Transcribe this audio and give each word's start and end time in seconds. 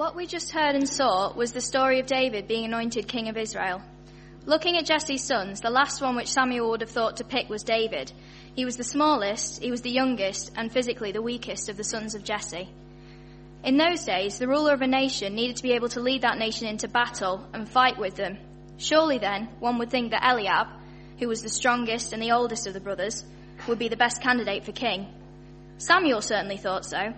What 0.00 0.16
we 0.16 0.26
just 0.26 0.52
heard 0.52 0.76
and 0.76 0.88
saw 0.88 1.30
was 1.34 1.52
the 1.52 1.60
story 1.60 2.00
of 2.00 2.06
David 2.06 2.48
being 2.48 2.64
anointed 2.64 3.06
king 3.06 3.28
of 3.28 3.36
Israel. 3.36 3.82
Looking 4.46 4.78
at 4.78 4.86
Jesse's 4.86 5.22
sons, 5.22 5.60
the 5.60 5.68
last 5.68 6.00
one 6.00 6.16
which 6.16 6.32
Samuel 6.32 6.70
would 6.70 6.80
have 6.80 6.88
thought 6.88 7.18
to 7.18 7.24
pick 7.24 7.50
was 7.50 7.62
David. 7.62 8.10
He 8.56 8.64
was 8.64 8.78
the 8.78 8.82
smallest, 8.82 9.62
he 9.62 9.70
was 9.70 9.82
the 9.82 9.90
youngest, 9.90 10.52
and 10.56 10.72
physically 10.72 11.12
the 11.12 11.20
weakest 11.20 11.68
of 11.68 11.76
the 11.76 11.84
sons 11.84 12.14
of 12.14 12.24
Jesse. 12.24 12.70
In 13.62 13.76
those 13.76 14.06
days, 14.06 14.38
the 14.38 14.48
ruler 14.48 14.72
of 14.72 14.80
a 14.80 14.86
nation 14.86 15.34
needed 15.34 15.56
to 15.56 15.62
be 15.62 15.72
able 15.72 15.90
to 15.90 16.00
lead 16.00 16.22
that 16.22 16.38
nation 16.38 16.66
into 16.66 16.88
battle 16.88 17.46
and 17.52 17.68
fight 17.68 17.98
with 17.98 18.16
them. 18.16 18.38
Surely 18.78 19.18
then, 19.18 19.50
one 19.58 19.76
would 19.76 19.90
think 19.90 20.12
that 20.12 20.24
Eliab, 20.24 20.68
who 21.18 21.28
was 21.28 21.42
the 21.42 21.50
strongest 21.50 22.14
and 22.14 22.22
the 22.22 22.32
oldest 22.32 22.66
of 22.66 22.72
the 22.72 22.80
brothers, 22.80 23.22
would 23.68 23.78
be 23.78 23.88
the 23.88 23.98
best 23.98 24.22
candidate 24.22 24.64
for 24.64 24.72
king. 24.72 25.12
Samuel 25.76 26.22
certainly 26.22 26.56
thought 26.56 26.86
so. 26.86 27.12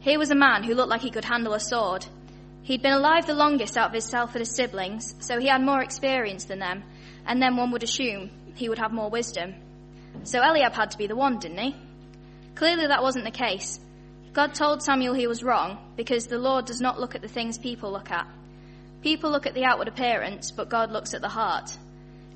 Here 0.00 0.18
was 0.18 0.30
a 0.30 0.34
man 0.34 0.64
who 0.64 0.74
looked 0.74 0.90
like 0.90 1.00
he 1.00 1.10
could 1.10 1.24
handle 1.24 1.54
a 1.54 1.58
sword. 1.58 2.06
He'd 2.66 2.82
been 2.82 2.94
alive 2.94 3.26
the 3.26 3.32
longest 3.32 3.76
out 3.76 3.90
of 3.90 3.92
himself 3.92 4.32
and 4.32 4.40
his 4.40 4.52
siblings, 4.52 5.14
so 5.20 5.38
he 5.38 5.46
had 5.46 5.62
more 5.62 5.80
experience 5.80 6.46
than 6.46 6.58
them, 6.58 6.82
and 7.24 7.40
then 7.40 7.56
one 7.56 7.70
would 7.70 7.84
assume 7.84 8.28
he 8.56 8.68
would 8.68 8.78
have 8.78 8.92
more 8.92 9.08
wisdom. 9.08 9.54
So 10.24 10.42
Eliab 10.42 10.72
had 10.72 10.90
to 10.90 10.98
be 10.98 11.06
the 11.06 11.14
one, 11.14 11.38
didn't 11.38 11.58
he? 11.58 11.76
Clearly 12.56 12.88
that 12.88 13.04
wasn't 13.04 13.24
the 13.24 13.30
case. 13.30 13.78
God 14.32 14.52
told 14.52 14.82
Samuel 14.82 15.14
he 15.14 15.28
was 15.28 15.44
wrong 15.44 15.78
because 15.96 16.26
the 16.26 16.38
Lord 16.38 16.64
does 16.64 16.80
not 16.80 16.98
look 16.98 17.14
at 17.14 17.22
the 17.22 17.28
things 17.28 17.56
people 17.56 17.92
look 17.92 18.10
at. 18.10 18.26
People 19.00 19.30
look 19.30 19.46
at 19.46 19.54
the 19.54 19.64
outward 19.64 19.86
appearance, 19.86 20.50
but 20.50 20.68
God 20.68 20.90
looks 20.90 21.14
at 21.14 21.20
the 21.20 21.28
heart. 21.28 21.70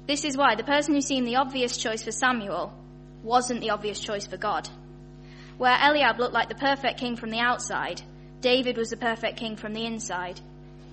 This 0.06 0.24
is 0.24 0.36
why 0.36 0.54
the 0.54 0.62
person 0.62 0.94
who 0.94 1.00
seemed 1.00 1.26
the 1.26 1.36
obvious 1.36 1.76
choice 1.76 2.04
for 2.04 2.12
Samuel 2.12 2.72
wasn't 3.24 3.62
the 3.62 3.70
obvious 3.70 3.98
choice 3.98 4.28
for 4.28 4.36
God. 4.36 4.68
Where 5.58 5.76
Eliab 5.76 6.20
looked 6.20 6.34
like 6.34 6.48
the 6.48 6.54
perfect 6.54 7.00
king 7.00 7.16
from 7.16 7.30
the 7.30 7.40
outside, 7.40 8.00
David 8.40 8.76
was 8.76 8.90
the 8.90 8.96
perfect 8.96 9.38
king 9.38 9.56
from 9.56 9.72
the 9.72 9.84
inside. 9.84 10.40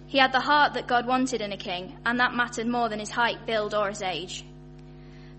He 0.07 0.17
had 0.17 0.31
the 0.31 0.39
heart 0.39 0.73
that 0.73 0.87
God 0.87 1.05
wanted 1.05 1.41
in 1.41 1.51
a 1.51 1.57
king, 1.57 1.97
and 2.05 2.19
that 2.19 2.33
mattered 2.33 2.67
more 2.67 2.89
than 2.89 2.99
his 2.99 3.11
height, 3.11 3.45
build, 3.45 3.73
or 3.73 3.89
his 3.89 4.01
age. 4.01 4.45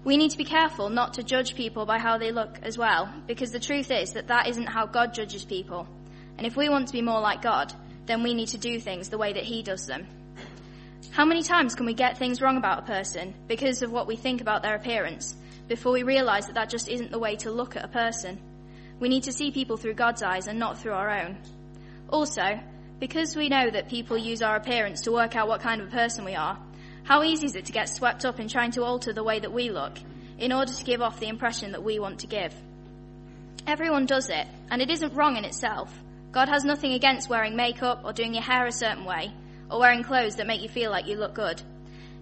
We 0.05 0.17
need 0.17 0.31
to 0.31 0.39
be 0.39 0.45
careful 0.45 0.91
not 0.91 1.15
to 1.15 1.23
judge 1.23 1.55
people 1.55 1.85
by 1.85 1.99
how 1.99 2.19
they 2.19 2.31
look 2.31 2.59
as 2.63 2.79
well, 2.79 3.13
because 3.27 3.51
the 3.51 3.61
truth 3.61 3.91
is 3.91 4.13
that 4.13 4.29
that 4.29 4.49
isn't 4.49 4.67
how 4.67 4.87
God 4.87 5.13
judges 5.13 5.45
people. 5.45 5.87
And 6.37 6.47
if 6.47 6.57
we 6.57 6.69
want 6.69 6.87
to 6.87 6.93
be 6.93 7.03
more 7.03 7.21
like 7.21 7.43
God, 7.43 7.73
then 8.07 8.23
we 8.23 8.33
need 8.35 8.49
to 8.49 8.59
do 8.59 8.79
things 8.79 9.09
the 9.09 9.19
way 9.19 9.33
that 9.33 9.45
He 9.45 9.63
does 9.63 9.87
them. 9.87 10.07
How 11.11 11.25
many 11.25 11.43
times 11.43 11.75
can 11.75 11.85
we 11.85 11.95
get 11.95 12.17
things 12.17 12.41
wrong 12.41 12.57
about 12.57 12.81
a 12.81 12.87
person 12.87 13.35
because 13.49 13.83
of 13.83 13.91
what 13.91 14.07
we 14.07 14.17
think 14.17 14.41
about 14.41 14.63
their 14.63 14.77
appearance 14.77 15.35
before 15.67 15.93
we 15.93 16.03
realize 16.03 16.47
that 16.47 16.55
that 16.55 16.71
just 16.71 16.89
isn't 16.89 17.11
the 17.11 17.19
way 17.19 17.37
to 17.37 17.51
look 17.51 17.77
at 17.77 17.85
a 17.85 17.89
person? 17.89 18.39
We 19.01 19.09
need 19.09 19.25
to 19.25 19.33
see 19.33 19.51
people 19.51 19.77
through 19.77 19.95
God's 19.95 20.23
eyes 20.23 20.47
and 20.47 20.59
not 20.59 20.79
through 20.79 20.93
our 20.93 21.11
own. 21.11 21.39
Also, 22.09 22.61
because 22.99 23.37
we 23.37 23.49
know 23.49 23.71
that 23.71 23.89
people 23.89 24.17
use 24.17 24.43
our 24.43 24.57
appearance 24.57 25.03
to 25.03 25.13
work 25.13 25.37
out 25.37 25.49
what 25.49 25.61
kind 25.61 25.81
of 25.81 25.89
a 25.89 25.91
person 25.91 26.25
we 26.25 26.35
are, 26.35 26.59
how 27.05 27.23
easy 27.23 27.47
is 27.47 27.57
it 27.57 27.67
to 27.67 27.73
get 27.73 27.89
swept 27.89 28.25
up 28.25 28.41
in 28.41 28.49
trying 28.49 28.71
to 28.73 28.83
alter 28.83 29.13
the 29.13 29.23
way 29.23 29.39
that 29.39 29.53
we 29.53 29.71
look 29.71 29.99
in 30.39 30.53
order 30.53 30.73
to 30.73 30.85
give 30.85 31.01
off 31.01 31.21
the 31.21 31.29
impression 31.29 31.73
that 31.73 31.83
we 31.83 31.99
want 31.99 32.21
to 32.21 32.27
give? 32.27 32.55
Everyone 33.67 34.07
does 34.07 34.31
it, 34.31 34.47
and 34.71 34.81
it 34.81 34.91
isn't 34.91 35.15
wrong 35.15 35.37
in 35.37 35.45
itself. 35.45 35.93
God 36.33 36.49
has 36.49 36.65
nothing 36.65 36.93
against 36.93 37.29
wearing 37.29 37.57
makeup 37.57 38.03
or 38.05 38.13
doing 38.13 38.35
your 38.35 38.43
hair 38.43 38.67
a 38.67 38.73
certain 38.73 39.05
way 39.05 39.33
or 39.71 39.81
wearing 39.81 40.03
clothes 40.03 40.37
that 40.37 40.47
make 40.47 40.63
you 40.63 40.69
feel 40.69 40.91
like 40.91 41.07
you 41.07 41.17
look 41.17 41.35
good. 41.35 41.61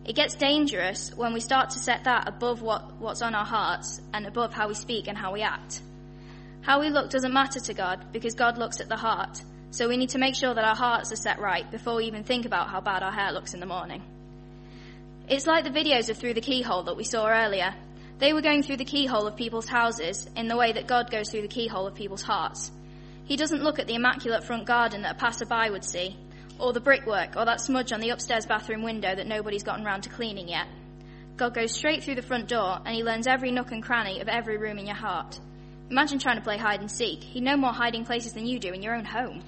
It 0.05 0.15
gets 0.15 0.37
dangerous 0.37 1.13
when 1.17 1.33
we 1.35 1.41
start 1.41 1.71
to 1.71 1.81
set 1.81 2.05
that 2.05 2.29
above 2.29 2.63
what, 2.63 3.01
what's 3.01 3.23
on 3.23 3.35
our 3.35 3.45
hearts 3.45 4.01
and 4.13 4.27
above 4.27 4.55
how 4.55 4.69
we 4.69 4.75
speak 4.75 5.09
and 5.09 5.19
how 5.19 5.33
we 5.33 5.43
act. 5.43 5.81
How 6.63 6.81
we 6.81 6.91
look 6.91 7.11
doesn't 7.11 7.33
matter 7.33 7.61
to 7.61 7.75
God 7.75 8.07
because 8.13 8.35
God 8.35 8.57
looks 8.57 8.81
at 8.81 8.89
the 8.89 8.97
heart. 8.97 9.43
So 9.77 9.89
we 9.89 9.99
need 9.99 10.09
to 10.11 10.19
make 10.19 10.35
sure 10.35 10.55
that 10.55 10.65
our 10.65 10.75
hearts 10.75 11.13
are 11.13 11.17
set 11.17 11.39
right 11.39 11.71
before 11.71 11.97
we 11.97 12.07
even 12.07 12.25
think 12.25 12.47
about 12.47 12.71
how 12.71 12.81
bad 12.81 13.03
our 13.03 13.13
hair 13.13 13.31
looks 13.31 13.53
in 13.53 13.61
the 13.61 13.67
morning. 13.67 14.03
It's 15.29 15.47
like 15.47 15.65
the 15.65 15.71
videos 15.71 16.09
of 16.09 16.17
Through 16.17 16.33
the 16.33 16.41
Keyhole 16.41 16.85
that 16.85 16.97
we 16.97 17.05
saw 17.05 17.29
earlier. 17.29 17.75
They 18.19 18.33
were 18.33 18.41
going 18.41 18.63
through 18.63 18.79
the 18.79 18.87
keyhole 18.87 19.27
of 19.27 19.37
people's 19.37 19.69
houses 19.69 20.31
in 20.35 20.49
the 20.49 20.57
way 20.57 20.73
that 20.73 20.87
God 20.87 21.11
goes 21.11 21.29
through 21.29 21.43
the 21.43 21.49
keyhole 21.49 21.87
of 21.87 21.95
people's 21.95 22.23
hearts. 22.23 22.73
He 23.27 23.37
doesn't 23.37 23.63
look 23.63 23.79
at 23.79 23.87
the 23.87 23.97
immaculate 23.97 24.45
front 24.45 24.65
garden 24.65 25.03
that 25.03 25.17
a 25.17 25.19
passerby 25.19 25.69
would 25.69 25.85
see, 25.85 26.17
or 26.59 26.73
the 26.73 26.81
brickwork, 26.81 27.37
or 27.37 27.45
that 27.45 27.61
smudge 27.61 27.93
on 27.93 28.01
the 28.01 28.09
upstairs 28.09 28.47
bathroom 28.47 28.83
window 28.83 29.15
that 29.15 29.27
nobody's 29.27 29.63
gotten 29.63 29.85
round 29.85 30.05
to 30.05 30.09
cleaning 30.09 30.49
yet. 30.49 30.69
God 31.37 31.53
goes 31.53 31.75
straight 31.75 32.03
through 32.03 32.15
the 32.15 32.23
front 32.23 32.49
door 32.49 32.79
and 32.83 32.97
he 32.97 33.05
learns 33.05 33.27
every 33.27 33.51
nook 33.51 33.73
and 33.73 33.83
cranny 33.83 34.23
of 34.23 34.29
every 34.29 34.57
room 34.57 34.79
in 34.79 34.87
your 34.87 34.97
heart. 34.97 35.39
Imagine 35.91 36.19
trying 36.19 36.39
to 36.39 36.43
play 36.43 36.57
hide 36.57 36.81
and 36.81 36.91
seek. 36.91 37.23
He'd 37.23 37.43
know 37.43 37.59
more 37.59 37.75
hiding 37.75 38.07
places 38.07 38.33
than 38.33 38.47
you 38.47 38.59
do 38.59 38.73
in 38.73 38.83
your 38.83 38.95
own 38.97 39.05
home. 39.05 39.43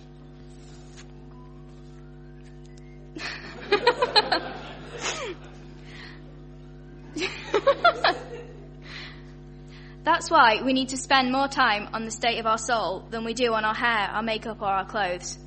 That's 10.04 10.30
why 10.30 10.62
we 10.64 10.72
need 10.72 10.90
to 10.90 10.96
spend 10.96 11.32
more 11.32 11.48
time 11.48 11.88
on 11.92 12.04
the 12.04 12.10
state 12.10 12.38
of 12.38 12.46
our 12.46 12.58
soul 12.58 13.06
than 13.10 13.24
we 13.24 13.34
do 13.34 13.52
on 13.52 13.64
our 13.64 13.74
hair, 13.74 14.08
our 14.10 14.22
makeup, 14.22 14.62
or 14.62 14.68
our 14.68 14.86
clothes. 14.86 15.38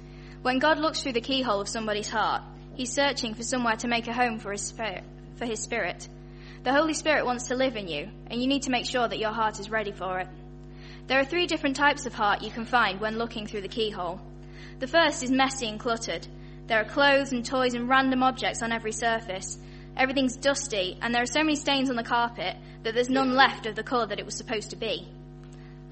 When 0.41 0.59
God 0.59 0.77
looks 0.77 1.01
through 1.01 1.13
the 1.13 1.21
keyhole 1.21 1.61
of 1.61 1.67
somebody's 1.67 2.09
heart, 2.09 2.43
He's 2.75 2.93
searching 2.93 3.33
for 3.33 3.43
somewhere 3.43 3.75
to 3.77 3.87
make 3.87 4.07
a 4.07 4.13
home 4.13 4.39
for 4.39 4.51
His 4.51 4.61
spirit. 4.61 5.03
For 5.41 5.47
his 5.47 5.59
spirit. 5.59 6.07
The 6.63 6.71
Holy 6.71 6.93
Spirit 6.93 7.25
wants 7.25 7.47
to 7.47 7.55
live 7.55 7.75
in 7.75 7.87
you, 7.87 8.11
and 8.27 8.39
you 8.39 8.45
need 8.45 8.61
to 8.63 8.69
make 8.69 8.85
sure 8.85 9.07
that 9.07 9.17
your 9.17 9.31
heart 9.31 9.59
is 9.59 9.71
ready 9.71 9.91
for 9.91 10.19
it. 10.19 10.27
There 11.07 11.19
are 11.19 11.25
three 11.25 11.47
different 11.47 11.75
types 11.75 12.05
of 12.05 12.13
heart 12.13 12.43
you 12.43 12.51
can 12.51 12.65
find 12.65 13.01
when 13.01 13.17
looking 13.17 13.47
through 13.47 13.61
the 13.61 13.67
keyhole. 13.67 14.21
The 14.77 14.85
first 14.85 15.23
is 15.23 15.31
messy 15.31 15.67
and 15.67 15.79
cluttered. 15.79 16.27
There 16.67 16.79
are 16.79 16.85
clothes 16.85 17.31
and 17.31 17.45
toys 17.45 17.73
and 17.73 17.89
random 17.89 18.23
objects 18.23 18.61
on 18.61 18.71
every 18.71 18.91
surface. 18.91 19.57
Everything's 19.97 20.37
dusty, 20.37 20.97
and 21.01 21.13
there 21.13 21.21
are 21.21 21.25
so 21.27 21.43
many 21.43 21.55
stains 21.55 21.89
on 21.89 21.95
the 21.95 22.03
carpet 22.03 22.55
that 22.83 22.93
there's 22.93 23.09
none 23.09 23.35
left 23.35 23.65
of 23.65 23.75
the 23.75 23.83
colour 23.83 24.07
that 24.07 24.19
it 24.19 24.25
was 24.25 24.35
supposed 24.35 24.69
to 24.69 24.75
be. 24.75 25.07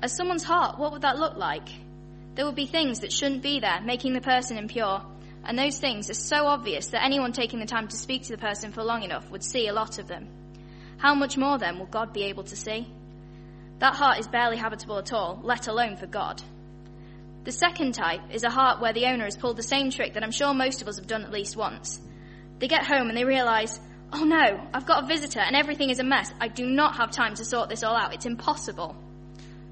As 0.01 0.15
someone's 0.15 0.43
heart, 0.43 0.79
what 0.79 0.93
would 0.93 1.01
that 1.01 1.19
look 1.19 1.35
like? 1.35 1.67
There 2.35 2.45
would 2.45 2.55
be 2.55 2.65
things 2.65 3.01
that 3.01 3.11
shouldn't 3.11 3.43
be 3.43 3.59
there, 3.59 3.81
making 3.81 4.13
the 4.13 4.21
person 4.21 4.57
impure. 4.57 5.01
And 5.43 5.59
those 5.59 5.77
things 5.77 6.09
are 6.09 6.13
so 6.13 6.45
obvious 6.45 6.87
that 6.87 7.03
anyone 7.03 7.33
taking 7.33 7.59
the 7.59 7.65
time 7.65 7.87
to 7.89 7.97
speak 7.97 8.23
to 8.23 8.31
the 8.31 8.37
person 8.37 8.71
for 8.71 8.83
long 8.83 9.03
enough 9.03 9.29
would 9.31 9.43
see 9.43 9.67
a 9.67 9.73
lot 9.73 9.99
of 9.99 10.07
them. 10.07 10.27
How 10.97 11.15
much 11.15 11.37
more 11.37 11.57
then 11.57 11.79
will 11.79 11.85
God 11.85 12.13
be 12.13 12.23
able 12.23 12.43
to 12.43 12.55
see? 12.55 12.87
That 13.79 13.95
heart 13.95 14.19
is 14.19 14.27
barely 14.27 14.57
habitable 14.57 14.97
at 14.97 15.13
all, 15.13 15.39
let 15.43 15.67
alone 15.67 15.97
for 15.97 16.07
God. 16.07 16.41
The 17.45 17.51
second 17.51 17.93
type 17.93 18.21
is 18.31 18.43
a 18.43 18.49
heart 18.49 18.81
where 18.81 18.93
the 18.93 19.05
owner 19.05 19.23
has 19.23 19.37
pulled 19.37 19.57
the 19.57 19.63
same 19.63 19.91
trick 19.91 20.13
that 20.13 20.23
I'm 20.23 20.31
sure 20.31 20.53
most 20.53 20.81
of 20.81 20.87
us 20.87 20.97
have 20.97 21.07
done 21.07 21.23
at 21.23 21.31
least 21.31 21.55
once. 21.55 21.99
They 22.59 22.67
get 22.67 22.85
home 22.85 23.07
and 23.07 23.17
they 23.17 23.23
realise, 23.23 23.79
oh 24.11 24.25
no, 24.25 24.67
I've 24.73 24.85
got 24.85 25.03
a 25.03 25.07
visitor 25.07 25.39
and 25.39 25.55
everything 25.55 25.89
is 25.89 25.99
a 25.99 26.03
mess. 26.03 26.31
I 26.39 26.49
do 26.49 26.65
not 26.65 26.97
have 26.97 27.11
time 27.11 27.35
to 27.35 27.45
sort 27.45 27.69
this 27.69 27.83
all 27.83 27.95
out. 27.95 28.13
It's 28.13 28.25
impossible. 28.25 28.95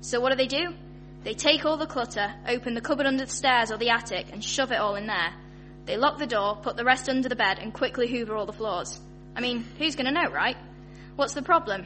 So 0.02 0.22
what 0.22 0.30
do 0.30 0.38
they 0.38 0.48
do? 0.48 0.74
They 1.24 1.34
take 1.34 1.66
all 1.66 1.78
the 1.78 1.86
clutter, 1.86 2.34
open 2.48 2.74
the 2.74 2.82
cupboard 2.82 3.06
under 3.06 3.26
the 3.26 3.32
stairs 3.32 3.72
or 3.72 3.78
the 3.78 3.90
attic 3.90 4.28
and 4.32 4.44
shove 4.44 4.72
it 4.72 4.80
all 4.80 4.96
in 4.96 5.08
there. 5.08 5.34
They 5.86 5.98
lock 5.98 6.20
the 6.20 6.28
door, 6.28 6.56
put 6.62 6.78
the 6.78 6.86
rest 6.86 7.10
under 7.10 7.28
the 7.28 7.36
bed 7.36 7.60
and 7.60 7.74
quickly 7.74 8.08
hoover 8.08 8.36
all 8.36 8.46
the 8.46 8.54
floors. 8.54 9.00
I 9.36 9.42
mean, 9.42 9.66
who's 9.78 9.96
going 9.96 10.06
to 10.06 10.12
know, 10.12 10.32
right? 10.32 10.58
What's 11.16 11.34
the 11.34 11.42
problem? 11.42 11.86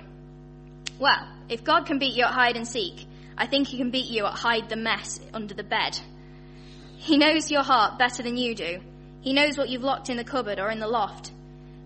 Well, 1.00 1.28
if 1.50 1.64
God 1.64 1.86
can 1.86 1.98
beat 1.98 2.16
you 2.16 2.24
at 2.24 2.32
hide 2.32 2.56
and 2.56 2.68
seek, 2.68 3.08
I 3.42 3.48
think 3.48 3.68
he 3.68 3.78
can 3.78 3.90
beat 3.90 4.06
you 4.06 4.28
at 4.28 4.34
hide 4.34 4.70
the 4.70 4.76
mess 4.76 5.20
under 5.34 5.56
the 5.56 5.64
bed. 5.64 6.00
He 6.98 7.18
knows 7.18 7.50
your 7.50 7.64
heart 7.64 7.98
better 7.98 8.22
than 8.22 8.38
you 8.38 8.54
do. 8.54 8.82
He 9.22 9.34
knows 9.34 9.58
what 9.58 9.68
you've 9.68 9.82
locked 9.82 10.12
in 10.12 10.18
the 10.18 10.24
cupboard 10.24 10.60
or 10.60 10.70
in 10.70 10.78
the 10.78 10.88
loft. 10.88 11.32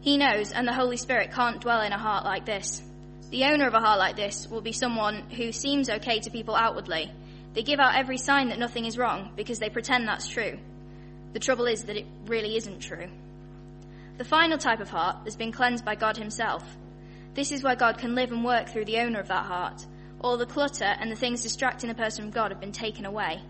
He 0.01 0.17
knows, 0.17 0.51
and 0.51 0.67
the 0.67 0.73
Holy 0.73 0.97
Spirit 0.97 1.31
can't 1.31 1.61
dwell 1.61 1.79
in 1.79 1.93
a 1.93 1.97
heart 1.97 2.25
like 2.25 2.45
this. 2.45 2.83
The 3.29 3.45
owner 3.45 3.67
of 3.67 3.73
a 3.73 3.79
heart 3.79 3.99
like 3.99 4.17
this 4.17 4.49
will 4.49 4.59
be 4.59 4.73
someone 4.73 5.29
who 5.29 5.53
seems 5.53 5.89
okay 5.89 6.19
to 6.19 6.29
people 6.29 6.57
outwardly. 6.57 7.09
They 7.53 7.63
give 7.63 7.79
out 7.79 7.95
every 7.95 8.17
sign 8.17 8.49
that 8.49 8.59
nothing 8.59 8.83
is 8.83 8.97
wrong 8.97 9.31
because 9.37 9.59
they 9.59 9.69
pretend 9.69 10.09
that's 10.09 10.27
true. 10.27 10.59
The 11.31 11.39
trouble 11.39 11.67
is 11.67 11.85
that 11.85 11.95
it 11.95 12.05
really 12.25 12.57
isn't 12.57 12.81
true. 12.81 13.07
The 14.17 14.25
final 14.25 14.57
type 14.57 14.81
of 14.81 14.89
heart 14.89 15.19
has 15.23 15.37
been 15.37 15.53
cleansed 15.53 15.85
by 15.85 15.95
God 15.95 16.17
Himself. 16.17 16.65
This 17.33 17.53
is 17.53 17.63
where 17.63 17.77
God 17.77 17.97
can 17.97 18.13
live 18.13 18.33
and 18.33 18.43
work 18.43 18.67
through 18.67 18.85
the 18.85 18.99
owner 18.99 19.21
of 19.21 19.29
that 19.29 19.45
heart. 19.45 19.85
All 20.25 20.37
the 20.37 20.47
clutter 20.47 20.85
and 20.85 21.11
the 21.11 21.15
things 21.15 21.43
distracting 21.43 21.87
the 21.87 21.93
person 21.93 22.23
from 22.23 22.31
God 22.31 22.49
have 22.49 22.59
been 22.59 22.71
taken 22.71 23.05
away. 23.05 23.43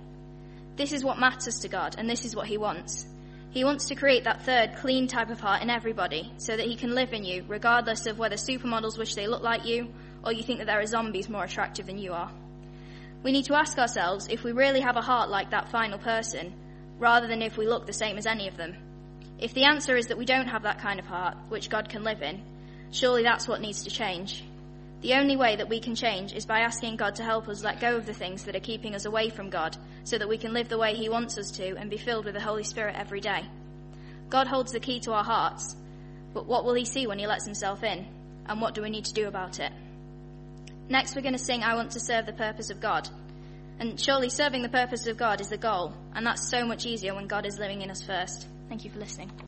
This 0.75 0.91
is 0.91 1.05
what 1.05 1.17
matters 1.17 1.61
to 1.61 1.69
God, 1.69 1.95
and 1.97 2.09
this 2.09 2.25
is 2.25 2.35
what 2.35 2.47
He 2.47 2.57
wants. 2.57 3.05
He 3.51 3.63
wants 3.63 3.85
to 3.85 3.95
create 3.95 4.25
that 4.25 4.41
third, 4.41 4.75
clean 4.75 5.07
type 5.07 5.29
of 5.29 5.39
heart 5.39 5.61
in 5.61 5.69
everybody 5.69 6.33
so 6.35 6.57
that 6.57 6.65
He 6.65 6.75
can 6.75 6.93
live 6.93 7.13
in 7.13 7.23
you, 7.23 7.45
regardless 7.47 8.07
of 8.07 8.19
whether 8.19 8.35
supermodels 8.35 8.97
wish 8.97 9.15
they 9.15 9.25
look 9.25 9.41
like 9.41 9.63
you 9.63 9.87
or 10.21 10.33
you 10.33 10.43
think 10.43 10.59
that 10.59 10.67
there 10.67 10.81
are 10.81 10.85
zombies 10.85 11.29
more 11.29 11.45
attractive 11.45 11.85
than 11.85 11.97
you 11.97 12.11
are. 12.11 12.29
We 13.23 13.31
need 13.31 13.45
to 13.45 13.55
ask 13.55 13.77
ourselves 13.77 14.27
if 14.29 14.43
we 14.43 14.51
really 14.51 14.81
have 14.81 14.97
a 14.97 15.01
heart 15.01 15.29
like 15.29 15.51
that 15.51 15.71
final 15.71 15.97
person, 15.97 16.53
rather 16.99 17.27
than 17.27 17.41
if 17.41 17.55
we 17.55 17.67
look 17.67 17.85
the 17.85 17.93
same 17.93 18.17
as 18.17 18.27
any 18.27 18.49
of 18.49 18.57
them. 18.57 18.75
If 19.39 19.53
the 19.53 19.63
answer 19.63 19.95
is 19.95 20.07
that 20.07 20.17
we 20.17 20.25
don't 20.25 20.49
have 20.49 20.63
that 20.63 20.79
kind 20.79 20.99
of 20.99 21.05
heart, 21.05 21.37
which 21.47 21.69
God 21.69 21.87
can 21.87 22.03
live 22.03 22.21
in, 22.21 22.41
surely 22.91 23.23
that's 23.23 23.47
what 23.47 23.61
needs 23.61 23.85
to 23.85 23.89
change. 23.89 24.43
The 25.01 25.13
only 25.13 25.35
way 25.35 25.55
that 25.55 25.69
we 25.69 25.79
can 25.79 25.95
change 25.95 26.33
is 26.33 26.45
by 26.45 26.61
asking 26.61 26.95
God 26.95 27.15
to 27.15 27.23
help 27.23 27.47
us 27.47 27.63
let 27.63 27.79
go 27.79 27.95
of 27.95 28.05
the 28.05 28.13
things 28.13 28.43
that 28.45 28.55
are 28.55 28.61
keeping 28.61 28.95
us 28.95 29.05
away 29.05 29.29
from 29.29 29.49
God 29.49 29.77
so 30.03 30.17
that 30.17 30.29
we 30.29 30.37
can 30.37 30.53
live 30.53 30.69
the 30.69 30.77
way 30.77 30.95
He 30.95 31.09
wants 31.09 31.37
us 31.37 31.51
to 31.51 31.75
and 31.75 31.89
be 31.89 31.97
filled 31.97 32.25
with 32.25 32.33
the 32.33 32.41
Holy 32.41 32.63
Spirit 32.63 32.95
every 32.97 33.21
day. 33.21 33.43
God 34.29 34.47
holds 34.47 34.71
the 34.71 34.79
key 34.79 34.99
to 35.01 35.13
our 35.13 35.23
hearts, 35.23 35.75
but 36.33 36.45
what 36.45 36.65
will 36.65 36.73
He 36.73 36.85
see 36.85 37.07
when 37.07 37.19
He 37.19 37.27
lets 37.27 37.45
Himself 37.45 37.83
in? 37.83 38.05
And 38.47 38.61
what 38.61 38.73
do 38.73 38.81
we 38.81 38.89
need 38.89 39.05
to 39.05 39.13
do 39.13 39.27
about 39.27 39.59
it? 39.59 39.71
Next, 40.87 41.15
we're 41.15 41.21
going 41.21 41.33
to 41.33 41.39
sing 41.39 41.63
I 41.63 41.75
Want 41.75 41.91
to 41.91 41.99
Serve 41.99 42.25
the 42.25 42.33
Purpose 42.33 42.69
of 42.69 42.79
God. 42.79 43.09
And 43.79 43.99
surely 43.99 44.29
serving 44.29 44.61
the 44.61 44.69
purpose 44.69 45.07
of 45.07 45.17
God 45.17 45.41
is 45.41 45.49
the 45.49 45.57
goal, 45.57 45.93
and 46.13 46.25
that's 46.25 46.49
so 46.49 46.65
much 46.65 46.85
easier 46.85 47.13
when 47.13 47.27
God 47.27 47.45
is 47.45 47.59
living 47.59 47.81
in 47.81 47.91
us 47.91 48.01
first. 48.01 48.47
Thank 48.69 48.85
you 48.85 48.91
for 48.91 48.99
listening. 48.99 49.31